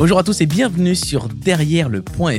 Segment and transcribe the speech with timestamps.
[0.00, 2.38] Bonjour à tous et bienvenue sur Derrière le point.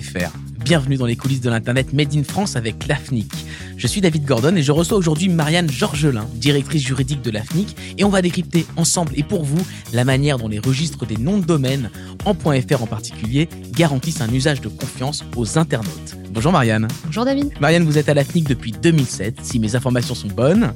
[0.65, 3.31] Bienvenue dans les coulisses de l'Internet Made in France avec l'AFNIC.
[3.77, 8.03] Je suis David Gordon et je reçois aujourd'hui Marianne Georgelin, directrice juridique de l'AFNIC, et
[8.03, 9.63] on va décrypter ensemble et pour vous
[9.93, 11.91] la manière dont les registres des noms de domaine,
[12.25, 16.20] en .fr en particulier, garantissent un usage de confiance aux internautes.
[16.33, 16.87] Bonjour Marianne.
[17.03, 17.51] Bonjour David.
[17.59, 20.73] Marianne, vous êtes à l'AFNIC depuis 2007, si mes informations sont bonnes,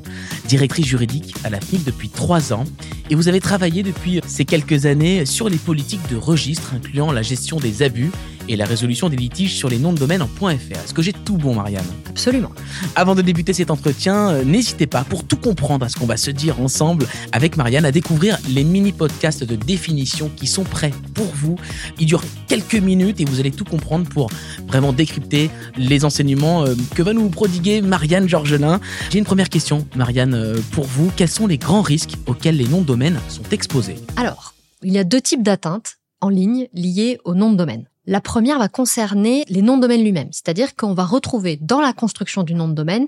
[0.50, 2.66] directrice juridique à l'AFNIC depuis 3 ans,
[3.10, 7.22] et vous avez travaillé depuis ces quelques années sur les politiques de registre incluant la
[7.22, 8.12] gestion des abus
[8.48, 10.44] et la résolution des litiges sur les noms de domaine en .fr.
[10.72, 11.86] Est-ce que j'ai tout bon, Marianne?
[12.10, 12.52] Absolument.
[12.96, 16.18] Avant de débuter cet entretien, euh, n'hésitez pas, pour tout comprendre à ce qu'on va
[16.18, 21.28] se dire ensemble avec Marianne, à découvrir les mini-podcasts de définition qui sont prêts pour
[21.28, 21.56] vous.
[22.00, 24.30] Ils durent quelques minutes et vous allez tout comprendre pour
[24.68, 28.80] vraiment décrypter les enseignements euh, que va nous prodiguer Marianne Georgelin.
[29.10, 31.12] J'ai une première question, Marianne, euh, pour vous.
[31.16, 33.96] Quels sont les grands risques auxquels les noms de domaine sont exposés?
[34.16, 37.86] Alors, il y a deux types d'atteintes en ligne liées au nom de domaine.
[38.08, 41.94] La première va concerner les noms de domaine lui-même, c'est-à-dire qu'on va retrouver dans la
[41.94, 43.08] construction du nom de domaine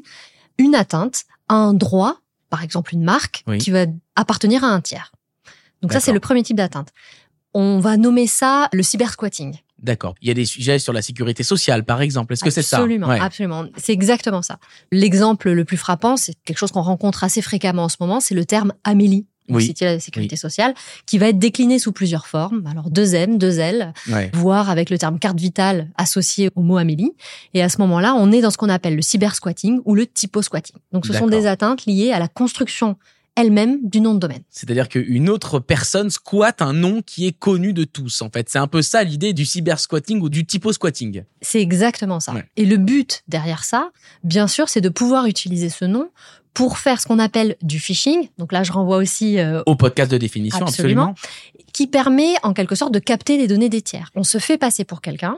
[0.58, 2.18] une atteinte à un droit,
[2.50, 5.12] par exemple une marque, qui va appartenir à un tiers.
[5.82, 6.90] Donc ça, c'est le premier type d'atteinte.
[7.54, 9.58] On va nommer ça le cybersquatting.
[9.80, 10.16] D'accord.
[10.22, 12.34] Il y a des sujets sur la sécurité sociale, par exemple.
[12.34, 12.78] Est-ce que c'est ça?
[12.78, 13.66] Absolument, absolument.
[13.78, 14.58] C'est exactement ça.
[14.92, 18.34] L'exemple le plus frappant, c'est quelque chose qu'on rencontre assez fréquemment en ce moment, c'est
[18.34, 19.74] le terme Amélie oui.
[19.82, 20.74] la sécurité sociale,
[21.06, 22.66] qui va être décliné sous plusieurs formes.
[22.70, 23.94] Alors deux M, deux L,
[24.34, 27.14] voire avec le terme carte vitale associé au mot Amélie.
[27.54, 30.76] Et à ce moment-là, on est dans ce qu'on appelle le cybersquatting ou le typo-squatting.
[30.92, 32.98] Donc ce sont des atteintes liées à la construction
[33.38, 34.42] elle-même du nom de domaine.
[34.50, 38.50] C'est-à-dire qu'une autre personne squatte un nom qui est connu de tous, en fait.
[38.50, 41.24] C'est un peu ça l'idée du cybersquatting ou du typo-squatting.
[41.42, 42.34] C'est exactement ça.
[42.56, 43.92] Et le but derrière ça,
[44.24, 46.10] bien sûr, c'est de pouvoir utiliser ce nom
[46.58, 48.30] pour faire ce qu'on appelle du phishing.
[48.40, 51.14] Donc là, je renvoie aussi euh, au podcast de définition, absolument,
[51.72, 54.10] qui permet en quelque sorte de capter les données des tiers.
[54.16, 55.38] On se fait passer pour quelqu'un,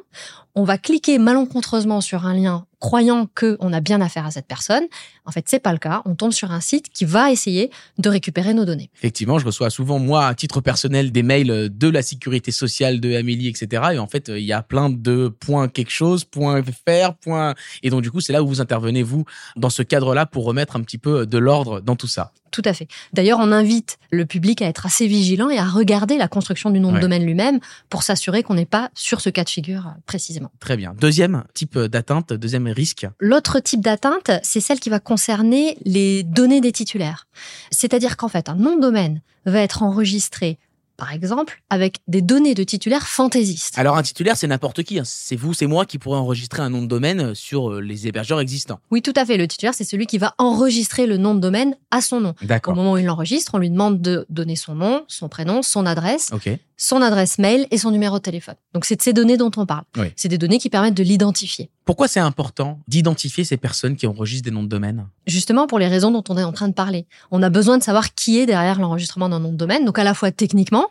[0.55, 4.47] on va cliquer malencontreusement sur un lien croyant que on a bien affaire à cette
[4.47, 4.83] personne.
[5.25, 6.01] En fait, c'est pas le cas.
[6.05, 8.89] On tombe sur un site qui va essayer de récupérer nos données.
[8.95, 13.15] Effectivement, je reçois souvent moi à titre personnel des mails de la sécurité sociale de
[13.15, 13.83] Amélie, etc.
[13.93, 17.53] Et en fait, il y a plein de points quelque chose, point faire, point.
[17.83, 19.25] Et donc du coup, c'est là où vous intervenez vous
[19.55, 22.31] dans ce cadre-là pour remettre un petit peu de l'ordre dans tout ça.
[22.51, 22.87] Tout à fait.
[23.13, 26.79] D'ailleurs, on invite le public à être assez vigilant et à regarder la construction du
[26.79, 29.99] nom de domaine lui-même pour s'assurer qu'on n'est pas sur ce cas de figure euh,
[30.05, 30.51] précisément.
[30.59, 30.93] Très bien.
[30.99, 33.07] Deuxième type d'atteinte, deuxième risque.
[33.19, 37.27] L'autre type d'atteinte, c'est celle qui va concerner les données des titulaires.
[37.71, 40.59] C'est-à-dire qu'en fait, un nom de domaine va être enregistré
[40.99, 43.77] par exemple, avec des données de titulaires fantaisistes.
[43.77, 44.99] Alors un titulaire, c'est n'importe qui.
[44.99, 45.03] Hein.
[45.05, 48.07] C'est vous, c'est moi qui pourrais enregistrer un nom de domaine euh, sur euh, les
[48.07, 48.79] hébergeurs existants.
[48.91, 49.37] Oui, tout à fait.
[49.37, 52.35] Le titulaire, c'est celui qui va enregistrer le nom de domaine à son nom.
[52.67, 55.85] Au moment où il l'enregistre, on lui demande de donner son nom, son prénom, son
[55.85, 56.31] adresse,
[56.79, 58.55] son adresse mail et son numéro de téléphone.
[58.73, 59.83] Donc c'est de ces données dont on parle.
[60.15, 61.69] C'est des données qui permettent de l'identifier.
[61.85, 65.05] Pourquoi c'est important d'identifier ces personnes qui enregistrent des noms de domaine?
[65.27, 67.05] Justement pour les raisons dont on est en train de parler.
[67.31, 70.03] On a besoin de savoir qui est derrière l'enregistrement d'un nom de domaine, donc à
[70.03, 70.87] la fois techniquement,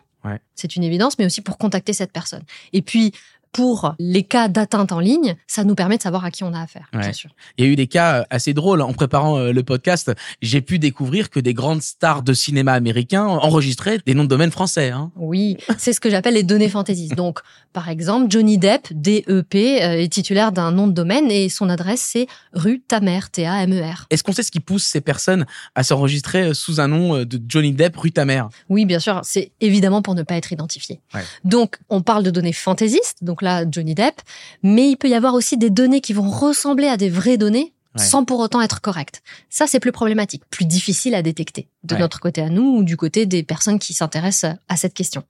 [0.54, 2.42] c'est une évidence, mais aussi pour contacter cette personne.
[2.74, 3.12] Et puis,
[3.52, 6.60] pour les cas d'atteinte en ligne, ça nous permet de savoir à qui on a
[6.60, 7.30] affaire, bien sûr.
[7.56, 8.82] Il y a eu des cas euh, assez drôles.
[8.82, 13.24] En préparant euh, le podcast, j'ai pu découvrir que des grandes stars de cinéma américains
[13.24, 14.90] enregistraient des noms de domaine français.
[14.90, 15.10] Hein.
[15.16, 17.08] Oui, c'est ce que j'appelle les données fantaisies.
[17.08, 17.40] Donc,
[17.72, 22.00] par exemple, Johnny Depp, DEP, euh, est titulaire d'un nom de domaine et son adresse,
[22.00, 24.06] c'est rue Tamer, T-A-M-E-R.
[24.10, 27.72] Est-ce qu'on sait ce qui pousse ces personnes à s'enregistrer sous un nom de Johnny
[27.72, 28.42] Depp, rue Tamer?
[28.68, 29.20] Oui, bien sûr.
[29.24, 31.00] C'est évidemment pour ne pas être identifié.
[31.44, 33.18] Donc, on parle de données fantaisistes.
[33.22, 34.20] Donc, là Johnny Depp,
[34.62, 37.72] mais il peut y avoir aussi des données qui vont ressembler à des vraies données
[37.96, 39.22] sans pour autant être correctes.
[39.50, 42.96] Ça, c'est plus problématique, plus difficile à détecter de notre côté à nous ou du
[42.96, 45.24] côté des personnes qui s'intéressent à cette question.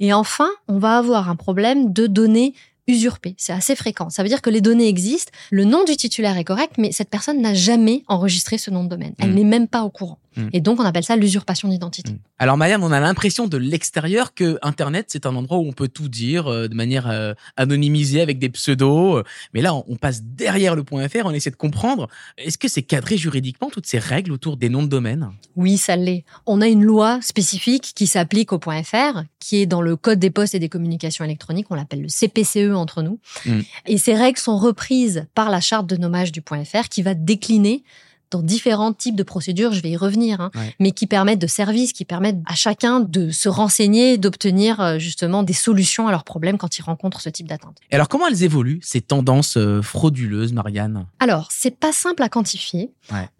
[0.00, 2.54] Et enfin, on va avoir un problème de données
[2.86, 3.34] usurpées.
[3.38, 4.10] C'est assez fréquent.
[4.10, 7.08] Ça veut dire que les données existent, le nom du titulaire est correct, mais cette
[7.08, 9.14] personne n'a jamais enregistré ce nom de domaine.
[9.18, 9.34] Elle mm.
[9.34, 10.18] n'est même pas au courant.
[10.36, 10.48] Mm.
[10.52, 12.12] Et donc, on appelle ça l'usurpation d'identité.
[12.12, 12.18] Mm.
[12.38, 15.88] Alors, Marianne, on a l'impression de l'extérieur que Internet, c'est un endroit où on peut
[15.88, 19.22] tout dire euh, de manière euh, anonymisée avec des pseudos.
[19.54, 22.08] Mais là, on, passe derrière le point .fr, on essaie de comprendre.
[22.38, 25.30] Est-ce que c'est cadré juridiquement, toutes ces règles autour des noms de domaine?
[25.56, 26.24] Oui, ça l'est.
[26.46, 30.18] On a une loi spécifique qui s'applique au point .fr, qui est dans le Code
[30.18, 31.66] des postes et des communications électroniques.
[31.70, 33.18] On l'appelle le CPCE entre nous.
[33.44, 33.60] Mm.
[33.86, 37.14] Et ces règles sont reprises par la charte de nommage du point .fr qui va
[37.14, 37.84] décliner
[38.30, 41.92] dans différents types de procédures, je vais y revenir, hein, mais qui permettent de services,
[41.92, 46.58] qui permettent à chacun de se renseigner, d'obtenir euh, justement des solutions à leurs problèmes
[46.58, 47.76] quand ils rencontrent ce type d'atteinte.
[47.90, 51.06] Et alors comment elles évoluent ces tendances euh, frauduleuses, Marianne?
[51.18, 52.90] Alors c'est pas simple à quantifier.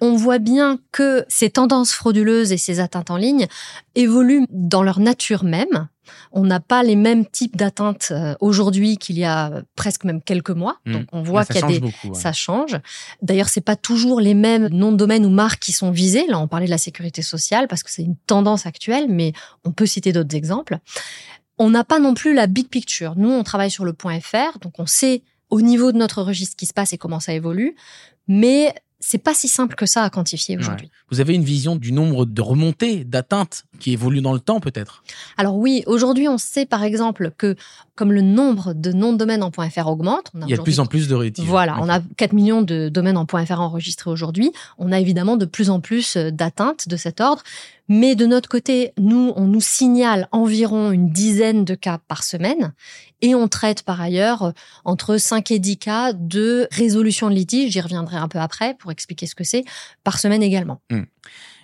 [0.01, 3.47] On voit bien que ces tendances frauduleuses et ces atteintes en ligne
[3.95, 5.89] évoluent dans leur nature même
[6.33, 10.51] On n'a pas les mêmes types d'atteintes euh, aujourd'hui qu'il y a presque même quelques
[10.51, 10.77] mois.
[10.87, 10.93] Hmm.
[10.93, 12.15] Donc on voit qu'il y a change des beaucoup, ouais.
[12.15, 12.77] ça change.
[13.23, 16.27] D'ailleurs, c'est pas toujours les mêmes noms de domaine ou marques qui sont visés.
[16.29, 19.33] Là, on parlait de la sécurité sociale parce que c'est une tendance actuelle, mais
[19.65, 20.79] on peut citer d'autres exemples.
[21.59, 23.15] On n'a pas non plus la big picture.
[23.17, 26.53] Nous, on travaille sur le point .fr, donc on sait au niveau de notre registre
[26.53, 27.75] ce qui se passe et comment ça évolue,
[28.29, 30.91] mais c'est pas si simple que ça à quantifier aujourd'hui.
[31.11, 35.03] Vous avez une vision du nombre de remontées, d'atteintes qui évoluent dans le temps peut-être?
[35.39, 37.57] Alors oui, aujourd'hui, on sait par exemple que
[37.95, 40.57] comme le nombre de noms de domaine en .fr augmente, on a Il y a
[40.57, 41.47] de plus en plus de rétives.
[41.47, 44.53] Voilà, on a 4 millions de domaines en .fr enregistrés aujourd'hui.
[44.79, 47.43] On a évidemment de plus en plus euh, d'atteintes de cet ordre.
[47.93, 52.73] Mais de notre côté, nous, on nous signale environ une dizaine de cas par semaine.
[53.21, 54.53] Et on traite par ailleurs euh,
[54.85, 57.73] entre 5 et 10 cas de résolution de litige.
[57.73, 59.65] J'y reviendrai un peu après pour expliquer ce que c'est
[60.05, 60.81] par semaine également.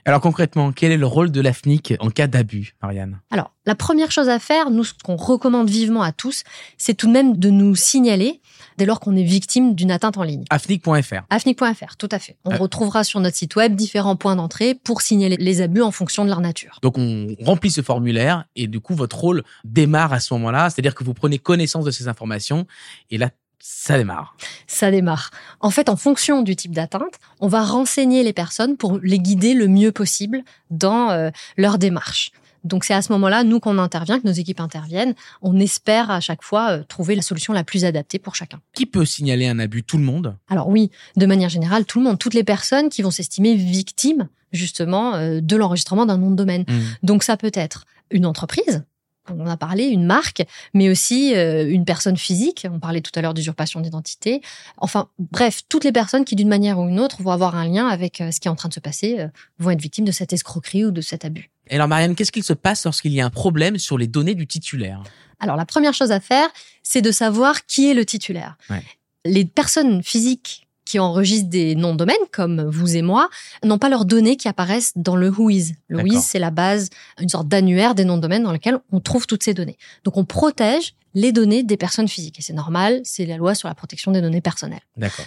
[0.04, 3.20] Alors concrètement, quel est le rôle de l'AFNIC en cas d'abus, Marianne?
[3.30, 6.42] Alors, la première chose à faire, nous, ce qu'on recommande vivement à tous,
[6.76, 8.40] c'est tout de même de nous signaler
[8.78, 10.44] dès lors qu'on est victime d'une atteinte en ligne.
[10.50, 11.22] AFNIC.fr.
[11.30, 12.36] afnic.fr, tout à fait.
[12.44, 12.56] On Euh.
[12.56, 16.28] retrouvera sur notre site web différents points d'entrée pour signaler les abus en fonction de
[16.30, 16.78] leur nature.
[16.82, 20.94] Donc on remplit ce formulaire et du coup votre rôle démarre à ce moment-là, c'est-à-dire
[20.94, 22.66] que vous prenez connaissance de ces informations
[23.10, 24.36] et là ça démarre.
[24.68, 25.30] Ça démarre.
[25.60, 29.54] En fait, en fonction du type d'atteinte, on va renseigner les personnes pour les guider
[29.54, 32.30] le mieux possible dans euh, leur démarche.
[32.66, 35.14] Donc c'est à ce moment-là, nous, qu'on intervient, que nos équipes interviennent.
[35.42, 38.60] On espère à chaque fois euh, trouver la solution la plus adaptée pour chacun.
[38.74, 39.82] Qui peut signaler un abus?
[39.82, 40.36] Tout le monde?
[40.48, 44.28] Alors oui, de manière générale, tout le monde, toutes les personnes qui vont s'estimer victimes
[44.52, 46.64] justement euh, de l'enregistrement d'un nom de domaine.
[47.02, 48.84] Donc ça peut être une entreprise,
[49.30, 52.66] on en a parlé, une marque, mais aussi euh, une personne physique.
[52.70, 54.40] On parlait tout à l'heure d'usurpation d'identité.
[54.78, 57.86] Enfin, bref, toutes les personnes qui, d'une manière ou une autre, vont avoir un lien
[57.88, 59.28] avec euh, ce qui est en train de se passer, euh,
[59.58, 61.50] vont être victimes de cette escroquerie ou de cet abus.
[61.68, 64.34] Et alors Marianne, qu'est-ce qu'il se passe lorsqu'il y a un problème sur les données
[64.34, 65.02] du titulaire?
[65.40, 66.48] Alors, la première chose à faire,
[66.82, 68.56] c'est de savoir qui est le titulaire.
[68.70, 68.82] Ouais.
[69.24, 73.28] Les personnes physiques qui enregistrent des noms de domaine, comme vous et moi,
[73.62, 75.74] n'ont pas leurs données qui apparaissent dans le WHOIS.
[75.88, 75.98] Le.
[75.98, 76.88] WHOIS, c'est la base,
[77.20, 79.76] une sorte d'annuaire des noms de domaine dans lequel on trouve toutes ces données.
[80.04, 82.38] Donc, on protège les données des personnes physiques.
[82.38, 84.82] Et c'est normal, c'est la loi sur la protection des données personnelles.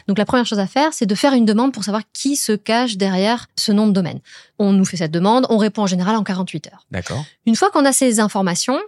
[0.07, 2.53] Donc, la première chose à faire, c'est de faire une demande pour savoir qui se
[2.53, 4.19] cache derrière ce nom de domaine.
[4.59, 6.85] On nous fait cette demande, on répond en général en 48 heures.
[6.91, 7.25] D'accord.
[7.45, 8.79] Une fois qu'on a ces informations,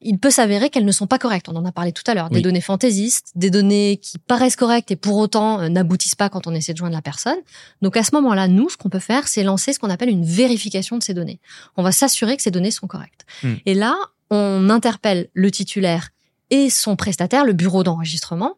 [0.00, 1.48] il peut s'avérer qu'elles ne sont pas correctes.
[1.48, 2.28] On en a parlé tout à l'heure.
[2.28, 2.42] Des Oui.
[2.42, 6.54] données fantaisistes, des données qui paraissent correctes et pour autant euh, n'aboutissent pas quand on
[6.54, 7.38] essaie de joindre la personne.
[7.82, 10.24] Donc à ce moment-là, nous, ce qu'on peut faire, c'est lancer ce qu'on appelle une
[10.24, 11.40] vérification de ces données.
[11.76, 13.24] On va s'assurer que ces données sont correctes.
[13.42, 13.54] Hmm.
[13.64, 13.96] Et là,
[14.30, 16.10] on interpelle le titulaire
[16.50, 18.56] et son prestataire, le bureau d'enregistrement,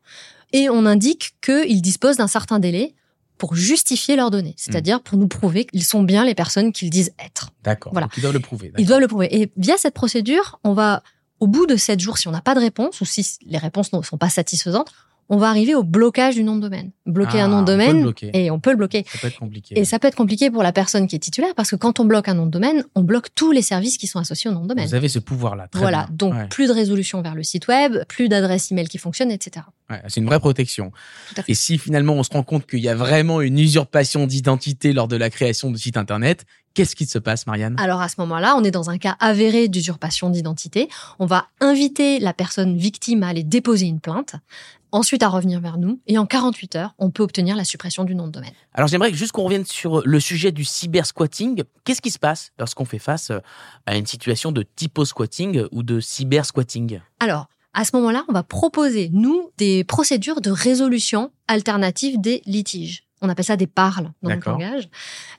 [0.52, 2.94] et on indique qu'ils disposent d'un certain délai
[3.38, 7.12] pour justifier leurs données, c'est-à-dire pour nous prouver qu'ils sont bien les personnes qu'ils disent
[7.24, 7.50] être.
[7.62, 7.92] D'accord.
[7.92, 8.06] Voilà.
[8.08, 8.72] Donc ils doivent le prouver.
[8.78, 9.28] Ils doivent le prouver.
[9.40, 11.02] Et via cette procédure, on va,
[11.40, 13.92] au bout de sept jours, si on n'a pas de réponse ou si les réponses
[13.92, 14.92] ne sont pas satisfaisantes,
[15.28, 16.90] on va arriver au blocage du nom de domaine.
[17.06, 19.04] Bloquer Ah, un nom de le domaine et on peut le bloquer.
[19.10, 19.78] Ça peut être compliqué.
[19.78, 22.04] Et ça peut être compliqué pour la personne qui est titulaire parce que quand on
[22.04, 24.62] bloque un nom de domaine, on bloque tous les services qui sont associés au nom
[24.62, 24.86] de domaine.
[24.88, 25.68] Vous avez ce pouvoir-là.
[25.74, 26.16] Voilà, bien.
[26.16, 26.46] donc Ouais.
[26.48, 29.66] plus de résolution vers le site web, plus d'adresses email qui fonctionnent, etc.
[29.90, 30.92] Ouais, c'est une vraie protection.
[31.30, 31.52] Tout à fait.
[31.52, 35.08] Et si finalement on se rend compte qu'il y a vraiment une usurpation d'identité lors
[35.08, 36.44] de la création de site internet,
[36.74, 37.74] qu'est-ce qui se passe, Marianne?
[37.78, 40.88] Alors à ce moment-là, on est dans un cas avéré d'usurpation d'identité.
[41.18, 44.34] On va inviter la personne victime à aller déposer une plainte,
[44.92, 48.14] ensuite à revenir vers nous, et en 48 heures, on peut obtenir la suppression du
[48.14, 48.52] nom de domaine.
[48.74, 51.62] Alors j'aimerais juste qu'on revienne sur le sujet du cybersquatting.
[51.84, 53.40] Qu'est-ce qui se passe lorsqu'on fait face euh,
[53.86, 57.00] à une situation de typo-squatting ou de cybersquatting?
[57.20, 63.07] Alors, à ce moment-là, on va proposer, nous, des procédures de résolution alternative des litiges.
[63.20, 64.88] On appelle ça des parles dans notre langage.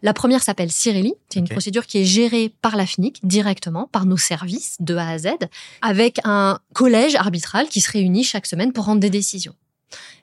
[0.02, 1.14] La première s'appelle Cirelli.
[1.30, 5.10] C'est une procédure qui est gérée par la FNIC directement, par nos services de A
[5.10, 5.28] à Z,
[5.82, 9.56] avec un collège arbitral qui se réunit chaque semaine pour rendre des décisions.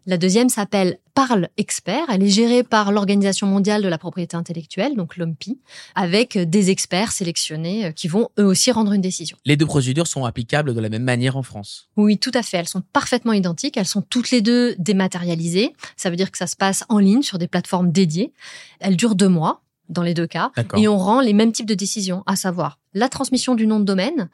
[0.07, 2.05] La deuxième s'appelle Parle Expert.
[2.09, 5.59] Elle est gérée par l'Organisation mondiale de la propriété intellectuelle, donc l'OMPI,
[5.95, 9.37] avec des experts sélectionnés euh, qui vont eux aussi rendre une décision.
[9.45, 11.89] Les deux procédures sont applicables de la même manière en France.
[11.97, 12.59] Oui, tout à fait.
[12.59, 13.77] Elles sont parfaitement identiques.
[13.77, 15.73] Elles sont toutes les deux dématérialisées.
[15.97, 18.33] Ça veut dire que ça se passe en ligne sur des plateformes dédiées.
[18.81, 20.51] Elles durent deux mois dans les deux cas.
[20.77, 23.85] Et on rend les mêmes types de décisions, à savoir la transmission du nom de
[23.85, 24.29] domaine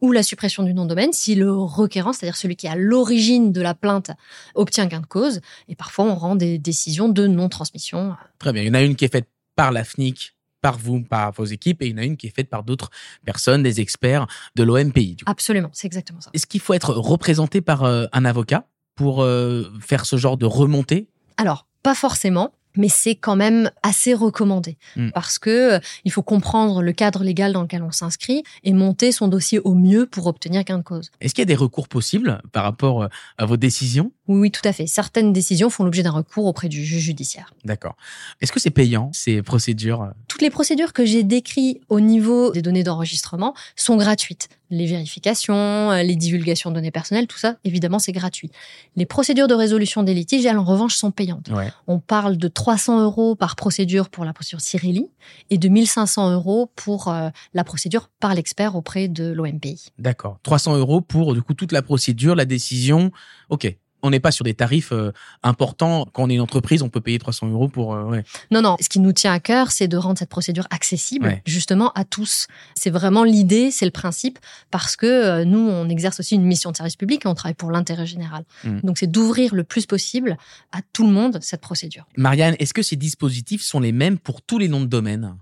[0.00, 2.76] ou la suppression du nom de domaine si le requérant, c'est-à-dire celui qui est à
[2.76, 4.10] l'origine de la plainte,
[4.54, 5.40] obtient gain de cause.
[5.68, 8.16] Et parfois, on rend des décisions de non-transmission.
[8.38, 8.62] Très bien.
[8.62, 11.44] Il y en a une qui est faite par la FNIC, par vous, par vos
[11.44, 12.90] équipes, et il y en a une qui est faite par d'autres
[13.24, 15.18] personnes, des experts de l'OMPI.
[15.26, 16.30] Absolument, c'est exactement ça.
[16.32, 20.46] Est-ce qu'il faut être représenté par euh, un avocat pour euh, faire ce genre de
[20.46, 21.08] remontée?
[21.36, 25.10] Alors, pas forcément, mais c'est quand même assez recommandé mm.
[25.10, 29.12] parce que euh, il faut comprendre le cadre légal dans lequel on s'inscrit et monter
[29.12, 31.10] son dossier au mieux pour obtenir gain de cause.
[31.20, 34.12] Est-ce qu'il y a des recours possibles par rapport euh, à vos décisions?
[34.28, 34.86] Oui, oui, tout à fait.
[34.86, 37.52] Certaines décisions font l'objet d'un recours auprès du juge judiciaire.
[37.64, 37.96] D'accord.
[38.40, 40.12] Est-ce que c'est payant ces procédures?
[40.38, 45.90] Toutes les procédures que j'ai décrites au niveau des données d'enregistrement sont gratuites les vérifications,
[45.90, 48.52] euh, les divulgations de données personnelles, tout ça, évidemment, c'est gratuit.
[48.94, 51.50] Les procédures de résolution des litiges, elles, en revanche, sont payantes.
[51.88, 55.08] On parle de 300 euros par procédure pour la procédure Cirelli
[55.50, 59.88] et de 1500 euros pour euh, la procédure par l'expert auprès de l'OMPI.
[59.98, 60.38] D'accord.
[60.44, 63.10] 300 euros pour, du coup, toute la procédure, la décision.
[63.48, 65.12] OK on n'est pas sur des tarifs euh,
[65.42, 66.06] importants.
[66.12, 67.94] Quand on est une entreprise, on peut payer 300 euros pour.
[67.94, 68.76] Euh, non, non.
[68.80, 72.46] Ce qui nous tient à cœur, c'est de rendre cette procédure accessible, justement, à tous.
[72.74, 74.38] C'est vraiment l'idée, c'est le principe,
[74.70, 77.54] parce que euh, nous, on exerce aussi une mission de service public et on travaille
[77.54, 78.44] pour l'intérêt général.
[78.64, 78.80] Hmm.
[78.82, 80.36] Donc, c'est d'ouvrir le plus possible
[80.72, 82.06] à tout le monde cette procédure.
[82.16, 85.36] Marianne, est-ce que ces dispositifs sont les mêmes pour tous les noms de domaine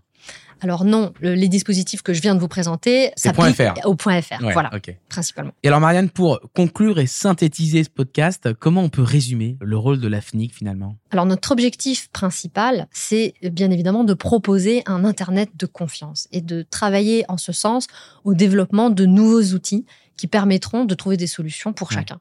[0.61, 4.71] alors non, les dispositifs que je viens de vous présenter s'appliquent au point .fr, voilà,
[5.09, 5.53] principalement.
[5.63, 10.01] Et alors Marianne, pour conclure et synthétiser ce podcast, comment on peut résumer le rôle
[10.01, 10.97] de l'AFNIC finalement?
[11.11, 16.63] Alors notre objectif principal, c'est bien évidemment de proposer un Internet de confiance et de
[16.63, 17.87] travailler en ce sens
[18.25, 19.85] au développement de nouveaux outils
[20.17, 22.19] qui permettront de trouver des solutions pour chacun.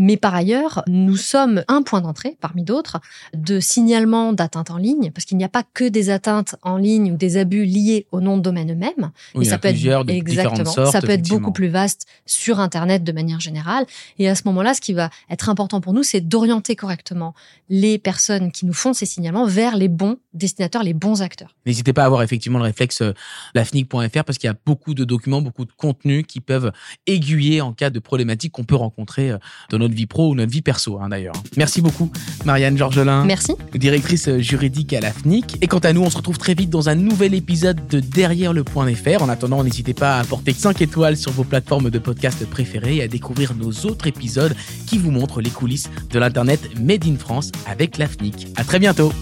[0.00, 3.00] Mais par ailleurs, nous sommes un point d'entrée, parmi d'autres,
[3.34, 7.12] de signalement d'atteintes en ligne, parce qu'il n'y a pas que des atteintes en ligne
[7.12, 9.10] ou des abus liés au nom de domaine eux-mêmes.
[9.34, 13.12] Oui, ça peut être exactement, sortes, ça peut être beaucoup plus vaste sur Internet de
[13.12, 13.84] manière générale.
[14.18, 17.34] Et à ce moment-là, ce qui va être important pour nous, c'est d'orienter correctement
[17.68, 21.54] les personnes qui nous font ces signalements vers les bons destinateurs, les bons acteurs.
[21.66, 23.12] N'hésitez pas à avoir effectivement le réflexe euh,
[23.54, 26.72] lafnic.fr parce qu'il y a beaucoup de documents, beaucoup de contenus qui peuvent
[27.06, 29.38] aiguiller en cas de problématiques qu'on peut rencontrer euh,
[29.68, 31.34] dans notre vie pro ou notre vie perso hein, d'ailleurs.
[31.56, 32.10] Merci beaucoup
[32.44, 33.24] Marianne Georgelin.
[33.24, 33.54] Merci.
[33.74, 35.58] Directrice juridique à l'AFNIC.
[35.60, 38.52] Et quant à nous, on se retrouve très vite dans un nouvel épisode de Derrière
[38.52, 39.22] le point .fr.
[39.22, 43.02] En attendant, n'hésitez pas à apporter 5 étoiles sur vos plateformes de podcast préférées et
[43.02, 44.54] à découvrir nos autres épisodes
[44.86, 48.48] qui vous montrent les coulisses de l'Internet Made in France avec l'AFNIC.
[48.56, 49.12] À très bientôt